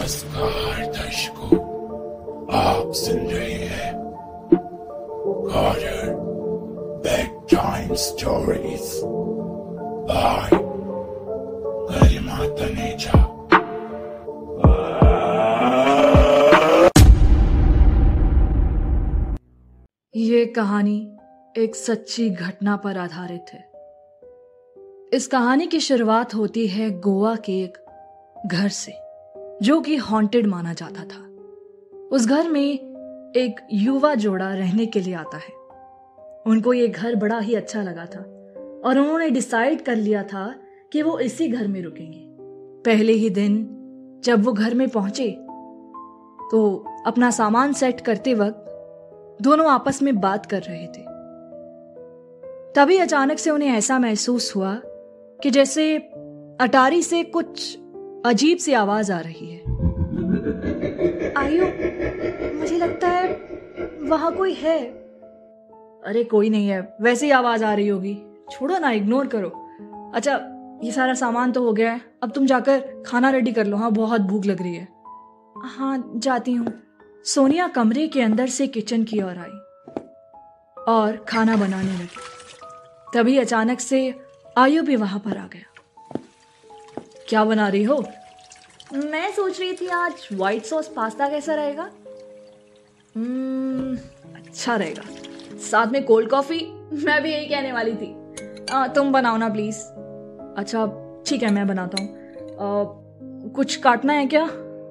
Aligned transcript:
नमस्कार, 0.00 0.86
दर्शकों। 0.86 1.56
आप 2.58 2.92
सुन 2.92 3.16
रहे 3.16 3.52
हैं 3.52 3.94
कॉर्डर 5.52 6.14
bed 7.06 7.56
time 7.56 7.94
stories 7.94 9.00
by 10.10 10.50
Garima 11.90 12.38
Taneja 12.46 13.18
ये 20.16 20.46
कहानी 20.46 21.16
एक 21.56 21.76
सच्ची 21.76 22.30
घटना 22.30 22.76
पर 22.76 22.98
आधारित 22.98 23.52
है। 23.52 23.62
इस 25.12 25.26
कहानी 25.26 25.66
की 25.66 25.80
शुरुआत 25.80 26.34
होती 26.34 26.66
है 26.68 26.90
गोवा 27.00 27.36
के 27.36 27.60
एक 27.62 27.78
घर 28.46 28.68
से। 28.68 29.09
जो 29.62 29.80
कि 29.80 29.96
हॉन्टेड 29.96 30.46
माना 30.46 30.72
जाता 30.72 31.04
था। 31.04 31.26
उस 32.12 32.26
घर 32.26 32.48
में 32.48 32.72
एक 33.36 33.60
युवा 33.72 34.14
जोड़ा 34.14 34.54
रहने 34.54 34.86
के 34.86 35.00
लिए 35.00 35.14
आता 35.14 35.36
है। 35.36 35.60
उनको 36.46 36.72
ये 36.72 36.88
घर 36.88 37.14
बड़ा 37.14 37.38
ही 37.38 37.54
अच्छा 37.54 37.82
लगा 37.82 38.04
था 38.04 38.20
और 38.84 38.98
उन्होंने 38.98 39.30
डिसाइड 39.30 39.82
कर 39.82 39.96
लिया 39.96 40.22
था 40.22 40.54
कि 40.92 41.02
वो 41.02 41.18
इसी 41.18 41.48
घर 41.48 41.66
में 41.66 41.82
रुकेंगे। 41.82 42.26
पहले 42.84 43.12
ही 43.12 43.30
दिन 43.30 43.76
जब 44.24 44.44
वो 44.44 44.52
घर 44.52 44.74
में 44.74 44.88
पहुँचे 44.88 45.30
तो 46.50 46.84
अपना 47.06 47.30
सामान 47.30 47.72
सेट 47.72 48.00
करते 48.00 48.34
वक्त 48.34 48.66
दोनों 49.42 49.70
आपस 49.70 50.02
में 50.02 50.20
बात 50.20 50.46
कर 50.46 50.62
रहे 50.62 50.86
थे। 50.86 51.04
तभी 52.72 52.98
अचानक 52.98 53.38
से 53.38 53.50
उन्हें 53.50 53.68
ऐसा 53.68 53.98
महसूस 53.98 54.56
हुआ 54.56 54.80
कि 55.42 55.50
जैसे 55.50 55.98
अटारी 56.60 57.02
से 57.02 57.22
कुछ 57.22 57.79
अजीब 58.26 58.58
सी 58.58 58.72
आवाज़ 58.72 59.12
आ 59.12 59.20
रही 59.20 59.52
है। 59.52 59.60
आयु 61.34 61.64
मुझे 62.58 62.78
लगता 62.78 63.08
है 63.08 63.28
वहाँ 64.02 64.36
कोई 64.36 64.54
है। 64.54 64.86
अरे, 66.06 66.24
कोई 66.24 66.50
नहीं 66.50 66.68
है। 66.68 66.96
वैसे 67.00 67.26
ही 67.26 67.32
आवाज़ 67.32 67.64
आ 67.64 67.74
रही 67.74 67.88
होगी। 67.88 68.22
छोड़ो 68.50 68.78
ना 68.78 68.90
इग्नोर 68.90 69.26
करो। 69.26 69.48
अच्छा 70.14 70.40
ये 70.84 70.92
सारा 70.92 71.14
सामान 71.14 71.52
तो 71.52 71.62
हो 71.62 71.72
गया 71.72 71.92
है। 71.92 72.00
अब 72.22 72.30
तुम 72.30 72.46
जाकर 72.46 73.02
खाना 73.06 73.30
रेडी 73.30 73.52
कर 73.52 73.66
लो। 73.66 73.76
हाँ 73.76 73.92
बहुत 73.92 74.20
भूख 74.20 74.44
लग 74.46 74.62
रही 74.62 74.74
है। 74.74 74.88
हाँ 75.58 76.12
जाती 76.16 76.52
हूँ। 76.52 76.82
सोनिया 77.24 77.68
कमरे 77.68 78.08
के 78.08 78.22
अंदर 78.22 78.46
से 78.46 78.66
किचन 78.66 79.04
की 79.04 79.22
ओर 79.22 79.38
आई 79.38 79.58
और 80.88 81.16
खाना 81.28 81.56
बनाने 81.56 81.92
लगी। 81.92 82.18
तभी 83.14 83.38
अचानक 83.38 83.80
से 83.80 84.14
आयु 84.58 84.82
भी 84.82 84.96
वहाँ 84.96 85.18
पर 85.18 85.36
आ 85.36 85.46
गया। 85.46 85.69
क्या 87.30 87.44
बना 87.44 87.68
रही 87.68 87.82
हो? 87.82 88.04
मैं 88.94 89.30
सोच 89.32 89.60
रही 89.60 89.72
थी 89.72 89.86
आज 89.86 90.28
व्हाइट 90.32 90.64
सॉस 90.64 90.88
पास्ता 90.88 91.28
कैसा 91.28 91.54
रहेगा? 91.54 91.90
हम्म, 93.16 93.96
अच्छा 94.36 94.76
रहेगा। 94.76 95.02
साथ 95.58 95.86
में 95.86 96.04
कोल्ड 96.04 96.30
कॉफ़ी 96.30 96.60
मैं 96.92 97.22
भी 97.22 97.32
यही 97.32 97.46
कहने 97.46 97.72
वाली 97.72 97.94
थी। 97.94 98.14
आ, 98.72 98.86
तुम 98.86 99.12
बनाओ 99.12 99.36
ना 99.36 99.48
प्लीज़ 99.48 99.78
अच्छा 100.58 100.86
ठीक 101.26 101.42
है 101.42 101.50
मैं 101.50 101.66
बनाता 101.66 102.02
हूँ। 102.02 103.50
कुछ 103.50 103.76
काटना 103.76 104.12
है 104.12 104.26
क्या 104.26 104.46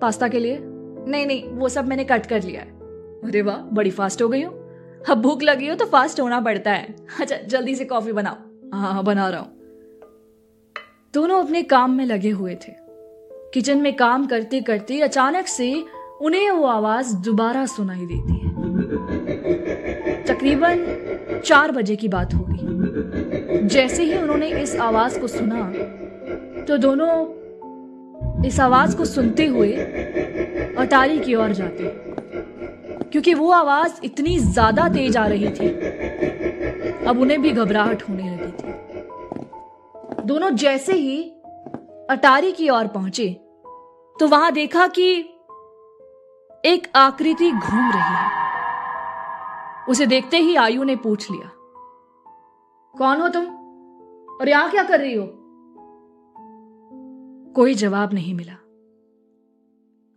पास्ता 0.00 0.28
के 0.28 0.38
लिए? 0.38 0.58
नहीं 0.60 1.26
नहीं 1.26 1.48
वो 1.48 1.68
सब 1.68 1.88
मैंने 1.88 2.04
कट 2.04 2.26
कर 2.26 2.42
लिया 2.42 2.60
है। 2.60 2.68
अरे 3.24 3.42
वाह 3.42 3.56
बड़ी 3.56 3.90
फास्ट 3.90 4.22
हो 4.22 4.28
गई 4.28 4.42
हो। 4.42 4.52
अब 5.10 5.22
भूख 5.22 5.42
लगी 5.42 5.68
हो 5.68 5.74
तो 5.74 5.86
फास्ट 5.86 6.20
होना 6.20 6.40
पड़ता 6.40 6.70
है। 6.70 6.94
अच्छा 7.20 7.36
जल्दी 7.36 7.74
से 7.74 7.84
कॉफ़ी 7.84 8.12
बनाओ। 8.12 8.36
हाँ 8.74 8.92
हाँ 8.92 9.04
बना 9.04 9.28
रहा 9.28 9.40
हूँ। 9.40 9.61
दोनों 11.14 11.42
अपने 11.44 11.62
काम 11.62 11.90
में 11.90 12.04
लगे 12.06 12.30
हुए 12.30 12.54
थे। 12.54 12.72
किचन 13.54 13.78
में 13.78 13.94
काम 13.96 14.24
करते 14.26 14.60
करते 14.60 15.00
अचानक 15.00 15.46
से 15.46 15.72
उन्हें 16.20 16.50
वो 16.50 16.66
आवाज़ 16.66 17.14
दोबारा 17.16 17.64
सुनाई 17.66 18.06
देती 18.06 18.34
है। 18.34 18.50
तकरीबन 20.24 21.40
चार 21.44 21.72
बजे 21.72 21.96
की 21.96 22.08
बात 22.08 22.34
होगी 22.34 23.68
जैसे 23.68 24.04
ही 24.04 24.16
उन्होंने 24.18 24.48
इस 24.62 24.76
आवाज़ 24.80 25.18
को 25.20 25.26
सुना 25.28 25.62
तो 26.64 26.76
दोनों 26.78 27.10
इस 28.46 28.60
आवाज़ 28.60 28.96
को 28.96 29.04
सुनते 29.04 29.46
हुए 29.46 29.72
अटारी 30.78 31.18
की 31.18 31.34
ओर 31.34 31.52
जाते। 31.52 31.92
क्योंकि 33.04 33.34
वो 33.34 33.50
आवाज़ 33.52 34.00
इतनी 34.04 34.38
ज़्यादा 34.40 34.88
तेज 34.88 35.16
आ 35.16 35.26
रही 35.26 35.50
थी, 35.50 35.68
अब 37.06 37.18
उन्हें 37.20 37.40
भी 37.42 37.50
घबराहट 37.50 38.02
होने 38.02 38.30
लगी 38.30 38.50
थी। 38.52 38.91
दोनों 40.24 40.50
जैसे 40.50 40.92
ही 40.92 41.22
अटारी 42.10 42.52
की 42.52 42.68
ओर 42.70 42.86
पहुँचे 42.86 43.28
तो 44.16 44.26
वहाँ 44.28 44.52
देखा 44.52 44.86
कि 44.88 45.12
एक 46.64 46.86
आकृति 46.96 47.50
घूम 47.50 47.90
रही 47.90 48.14
है। 48.16 48.30
उसे 49.88 50.06
देखते 50.06 50.36
ही 50.36 50.56
आयु 50.56 50.84
ने 50.84 50.96
पूछ 50.96 51.30
लिया, 51.30 51.50
कौन 52.94 53.20
हो 53.20 53.28
तुम? 53.28 53.44
और 54.40 54.48
यहाँ 54.48 54.70
क्या 54.70 54.82
कर 54.82 55.00
रही 55.00 55.14
हो? 55.14 55.26
कोई 57.56 57.74
जवाब 57.74 58.14
नहीं 58.14 58.34
मिला। 58.34 58.56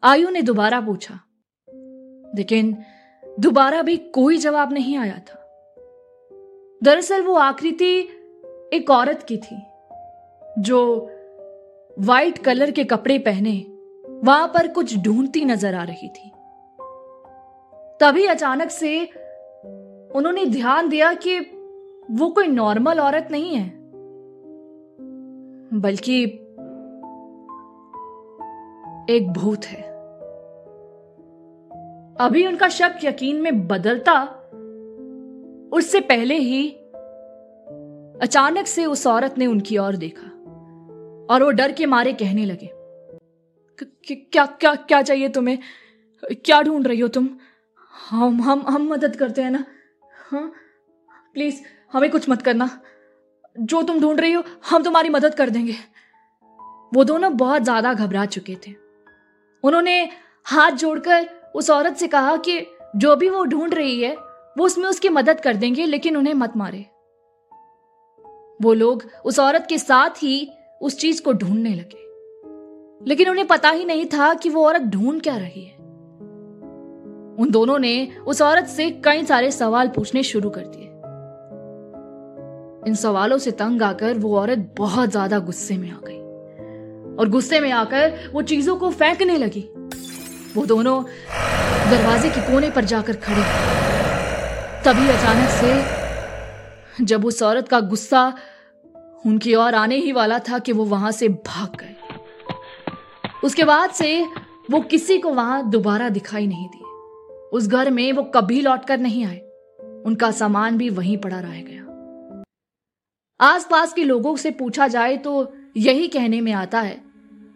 आयु 0.04 0.30
ने 0.30 0.42
दोबारा 0.42 0.82
पूछा, 0.82 1.20
लेकिन 2.38 2.76
दोबारा 3.40 3.82
भी 3.82 3.98
कोई 4.14 4.38
जवाब 4.38 4.74
नहीं 4.74 4.98
आया 4.98 5.18
था। 5.20 5.42
दरअसल 6.82 7.22
वो 7.22 7.36
आकृति 7.36 7.96
एक 8.74 8.90
औरत 8.92 9.26
की 9.30 9.38
थी। 9.38 9.62
जो 10.60 11.10
वाइट 11.98 12.38
कलर 12.38 12.72
के 12.72 12.84
कपड़े 12.84 13.18
पहने, 13.20 13.54
वहाँ 14.24 14.48
पर 14.48 14.68
कुछ 14.68 14.98
ढूंढती 14.98 15.46
नज़र 15.46 15.76
आ 15.76 15.84
रही 15.84 16.08
थी। 16.08 16.32
तभी 18.00 18.26
अचानक 18.26 18.70
से 18.70 19.04
उन्होंने 20.16 20.46
ध्यान 20.46 20.90
दिया 20.90 21.14
कि 21.14 21.40
वो 22.12 22.30
कोई 22.30 22.48
नॉर्मल 22.48 23.00
औरत 23.00 23.28
नहीं 23.32 23.56
है, 23.56 23.68
बल्कि 25.74 26.24
एक 29.10 29.34
भूत 29.34 29.66
है। 29.66 29.82
अभी 32.20 32.46
उनका 32.48 32.70
शक 32.70 33.00
यकीन 33.04 33.42
में 33.42 33.68
बदलता, 33.68 34.22
उससे 35.74 36.00
पहले 36.00 36.36
ही 36.36 36.68
अचानक 38.22 38.68
से 38.68 38.86
उस 38.86 39.08
औरत 39.08 39.38
ने 39.38 39.46
उनकी 39.46 39.78
ओर 39.78 39.96
देखा। 39.96 40.32
और 41.30 41.44
वो 41.44 41.52
डर 41.52 41.72
के 41.72 41.86
मारे 41.86 42.14
कहने 42.14 42.46
लगे। 42.46 42.70
क्या 44.10 44.46
क्या 44.46 44.74
क्या 44.76 45.02
चाहिए 45.02 45.30
तुम्हें? 45.30 45.58
क्या 46.24 46.62
ढूंढ 46.62 46.88
रही 46.88 47.00
हो 47.00 47.08
तुम? 47.08 47.30
हम 47.94 48.42
हम 48.42 48.64
हम 48.68 48.88
मदद 48.90 49.16
करते 49.16 49.42
हैं 49.42 49.52
ना? 49.52 49.66
हाँ? 50.32 50.52
प्लीज़, 51.34 51.62
हमें 51.94 52.10
कुछ 52.12 52.30
मत 52.30 52.42
करना। 52.42 52.70
जो 53.60 53.82
तुम 53.82 54.00
ढूंढ 54.00 54.20
रही 54.20 54.32
हो, 54.32 54.44
हम 54.70 54.84
तुम्हारी 54.84 55.10
मदद 55.10 55.36
कर 55.36 55.50
देंगे। 55.50 55.76
वो 56.94 57.04
दोनों 57.04 57.36
बहुत 57.38 57.62
ज़्यादा 57.62 57.94
घबरा 57.94 58.26
चुके 58.26 58.56
थे। 58.68 58.74
उन्होंने 59.64 60.10
हाथ 60.46 60.72
जोड़कर 60.72 61.30
उस 61.56 61.70
औरत 61.70 61.96
से 61.96 62.08
कहा 62.08 62.36
कि 62.38 62.66
जो 62.96 63.16
भी 63.16 63.30
वो 63.30 63.44
ढूंढ 63.46 63.74
रही 63.74 64.02
है, 64.02 64.16
वो 64.58 64.66
उसमें 64.66 64.86
उसकी 64.86 65.10
मदद 65.10 65.40
कर 65.40 65.56
देंगे, 65.56 65.86
लेकिन 65.86 66.18
उन्हें 66.18 66.34
मत 66.34 66.58
मारे। 66.58 66.86
वो 68.62 68.74
लोग 68.74 69.04
उस 69.26 69.40
औरत 69.40 69.66
के 69.70 69.78
साथ 69.78 70.24
ही 70.24 70.50
उस 70.86 70.98
चीज़ 70.98 71.22
को 71.22 71.34
ढूँढने 71.34 71.74
लगे। 71.76 72.04
लेकिन 73.02 73.30
उन्हें 73.30 73.48
पता 73.48 73.70
ही 73.70 73.86
नहीं 73.86 74.06
था 74.06 74.34
कि 74.34 74.50
वो 74.50 74.66
औरत 74.68 74.82
ढूंढ 74.82 75.22
क्या 75.22 75.36
रही 75.38 75.64
है। 75.64 75.74
उन 77.38 77.50
दोनों 77.52 77.78
ने 77.80 77.96
उस 78.28 78.42
औरत 78.42 78.68
से 78.68 78.90
कई 79.06 79.26
सारे 79.26 79.52
सवाल 79.52 79.88
पूछने 79.88 80.24
शुरू 80.24 80.50
कर 80.50 80.66
दिए। 80.66 80.84
इन 82.88 82.96
सवालों 82.96 83.38
से 83.38 83.52
तंग 83.52 83.82
आकर 83.82 84.18
वो 84.18 84.38
औरत 84.38 84.74
बहुत 84.78 85.12
ज़्यादा 85.12 85.40
गुस्से 85.42 85.78
में 85.78 85.90
आ 85.92 86.00
गई 86.04 86.20
और 87.16 87.30
गुस्से 87.30 87.60
में 87.60 87.72
आकर 87.72 88.32
वो 88.34 88.42
चीज़ों 88.44 88.76
को 88.76 88.90
फेंकने 88.92 89.38
लगी। 89.38 89.70
वो 90.56 90.66
दोनों 90.66 91.04
दरवाजे 91.90 92.30
के 92.30 92.42
कोने 92.42 92.70
पर 92.72 92.86
जाकर 92.86 93.16
खड़े 93.24 93.44
तभी 94.84 95.08
अचानक 95.10 95.50
से 95.52 97.06
जब 97.06 97.26
उस 97.26 97.42
औरत 97.44 97.68
का 97.68 97.80
गुस्सा 97.86 98.22
उनकी 99.26 99.54
ओर 99.56 99.76
आने 99.76 99.96
ही 99.96 100.12
वाला 100.12 100.40
था 100.40 100.60
कि 100.60 100.72
वो 100.72 100.86
वहाँ 100.86 101.12
से 101.12 101.30
भाग 101.30 101.76
गए। 101.76 101.96
उसके 103.44 103.64
बाद 103.64 103.92
से 103.92 104.26
वो 104.72 104.80
किसी 104.82 105.18
को 105.18 105.30
वहाँ 105.30 105.70
दोबारा 105.70 106.10
दिखाई 106.10 106.48
नहीं 106.48 106.68
दिए। 106.68 106.82
उस 107.54 107.68
घर 107.68 107.90
में 107.92 108.12
वो 108.14 108.24
कभी 108.24 108.62
लौटकर 108.62 108.98
नहीं 108.98 109.26
आए। 109.26 109.40
उनका 110.06 110.32
सामान 110.32 110.78
भी 110.78 110.90
वहीं 110.90 111.18
पड़ा 111.18 111.40
रह 111.40 111.62
गया। 111.62 111.82
आसपास 113.40 113.94
के 113.94 114.04
लोगों 114.04 114.36
से 114.36 114.52
पूछा 114.52 114.88
जाए 114.88 115.18
तो 115.18 115.54
यही 115.78 116.08
कहने 116.08 116.42
में 116.42 116.52
आता 116.54 116.82
है 116.82 117.02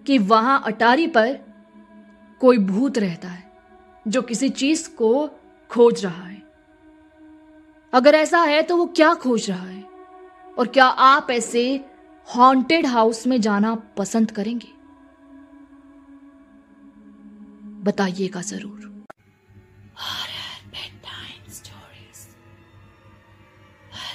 कि 0.06 0.18
वहाँ 0.18 0.62
अटारी 0.66 1.08
पर 1.08 1.38
कोई 2.42 2.58
भूत 2.58 2.98
रहता 2.98 3.28
है, 3.28 3.52
जो 4.08 4.22
किसी 4.22 4.50
चीज़ 4.50 4.90
को 4.90 5.30
खोज 5.70 6.06
रहा 6.06 6.24
है। 6.24 6.42
अगर 7.94 8.16
ऐसा 8.16 8.42
है 8.42 8.62
तो 8.62 8.78
वो 8.78 8.86
क्या 8.86 9.14
खोज 9.14 9.50
रहा 9.50 9.66
है? 9.66 9.84
और 10.60 10.68
क्या 10.68 10.86
आप 10.86 11.28
ऐसे 11.32 11.86
हॉन्टेड 12.36 12.86
हाउस 12.86 13.28
में 13.28 13.42
जाना 13.42 13.76
पसंद 13.76 14.32
करेंगे? 14.32 14.68
बताइएगा 17.84 18.42
ज़रूर। 18.42 19.06
हर 19.98 20.30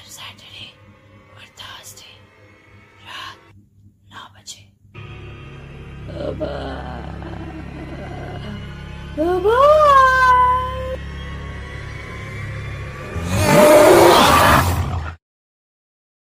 सैटरडे 0.06 0.64